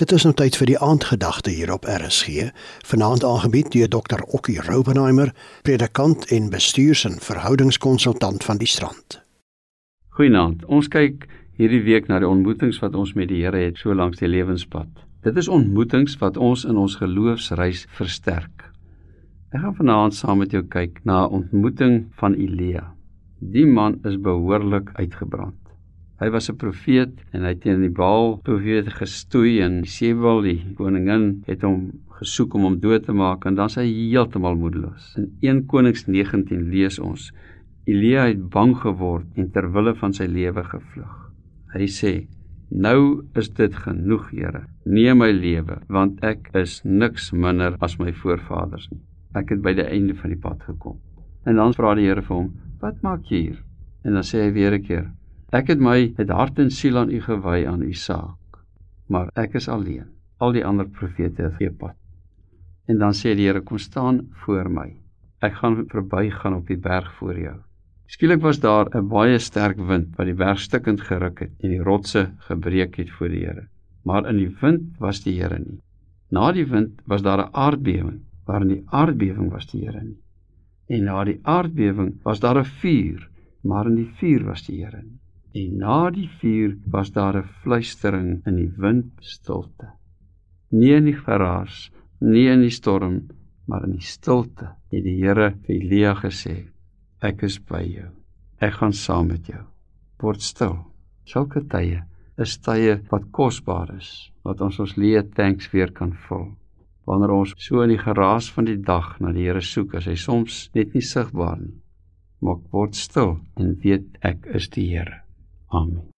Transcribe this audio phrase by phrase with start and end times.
[0.00, 2.46] Dit is nou tyd vir die aandgedagte hier op RSG,
[2.88, 4.22] vanaand aangebied deur Dr.
[4.24, 5.34] Okkie Robenheimer,
[5.68, 9.18] predikant en bestuurs- en verhoudingskonsultant van die Strand.
[10.16, 10.64] Goeienaand.
[10.64, 11.28] Ons kyk
[11.60, 14.88] hierdie week na die ontmoetings wat ons met die Here het so langs die lewenspad.
[15.28, 18.72] Dit is ontmoetings wat ons in ons geloofsreis versterk.
[19.52, 22.94] Ek gaan vanaand saam met jou kyk na 'n ontmoeting van Elia.
[23.40, 25.61] Die man is behoorlik uitgebrand.
[26.22, 31.24] Hy was 'n profeet en hy teen die Baal profete gestoei en Sebel die koningin
[31.48, 31.78] het hom
[32.18, 35.08] gesoek om hom dood te maak en dan is hy heeltemal moedeloos.
[35.18, 37.32] In 1 Konings 19 lees ons:
[37.90, 41.16] Elia het bang geword en ter wille van sy lewe gevlug.
[41.74, 42.12] Hy sê:
[42.70, 44.62] Nou is dit genoeg, Here.
[44.86, 49.00] Neem my lewe, want ek is niks minder as my voorvaders nie.
[49.34, 51.00] Ek het by die einde van die pad gekom.
[51.46, 53.58] En dan vra die Here vir hom: "Wat maak jy hier?"
[54.04, 55.10] En dan sê hy weer 'n keer:
[55.52, 58.60] Ek het my met hart en siel aan U gewy aan U saak.
[59.12, 60.06] Maar ek is alleen.
[60.40, 61.92] Al die ander profete het gepad.
[62.88, 64.86] En dan sê die Here kom staan voor my.
[65.44, 67.58] Ek gaan verbygaan op die berg voor jou.
[68.08, 71.84] Skielik was daar 'n baie sterk wind wat die berg stukkend geruk het en die
[71.84, 73.68] rotse gebreek het voor die Here.
[74.04, 75.80] Maar in die wind was die Here nie.
[76.30, 80.20] Na die wind was daar 'n aardbewing, waarin die aardbewing was die Here nie.
[80.88, 83.28] En na die aardbewing was daar 'n vuur,
[83.62, 85.21] maar in die vuur was die Here nie.
[85.52, 89.88] En na die vuur was daar 'n fluistering in die wind stilte.
[90.70, 93.28] Nie in die geraas, nie in die storm,
[93.66, 96.68] maar in die stilte het die Here vir Elia gesê:
[97.20, 98.08] Ek is by jou.
[98.60, 99.64] Ek gaan saam met jou.
[100.22, 100.78] Word stil.
[101.24, 102.02] Sulke tye
[102.38, 106.56] is tye wat kosbaar is, wat ons ons leë thanks weer kan vul.
[107.06, 110.14] Wanneer ons so in die geraas van die dag na die Here soek, as hy
[110.14, 111.76] soms net nie sigbaar nie,
[112.40, 115.22] maak word stil en weet ek is die Here.
[115.72, 116.10] Amen.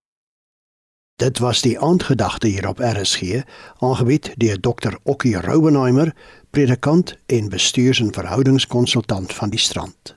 [1.17, 3.43] Dit was die aandgedagte hier op RSG,
[3.79, 4.99] aangebied deur Dr.
[5.03, 6.17] Okkie Robenheimer,
[6.51, 10.17] predikant en bestuurs- en verhoudingskonsultant van die Strand.